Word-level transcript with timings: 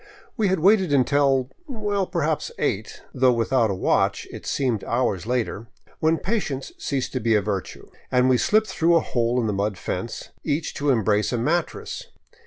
We 0.35 0.47
had 0.47 0.61
waited 0.61 0.91
until— 0.91 1.51
well, 1.67 2.07
perhaps 2.07 2.49
eight, 2.57 3.03
though 3.13 3.31
without 3.33 3.69
a 3.69 3.75
watch 3.75 4.27
it 4.31 4.47
seemed 4.47 4.83
hours 4.83 5.27
later, 5.27 5.67
when 5.99 6.17
patience 6.17 6.71
ceased 6.79 7.13
to 7.13 7.19
be 7.19 7.35
a 7.35 7.41
virtue, 7.43 7.87
and 8.11 8.27
we 8.27 8.39
slipped 8.39 8.65
through 8.69 8.95
a 8.95 8.99
hole 9.11 9.39
in 9.39 9.45
the 9.45 9.53
mud 9.53 9.77
fence, 9.77 10.29
each 10.43 10.73
to 10.73 10.89
embrace 10.89 11.31
a 11.31 11.37
mat 11.37 11.67
tress. 11.67 12.05